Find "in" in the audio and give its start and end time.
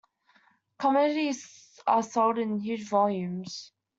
2.39-2.57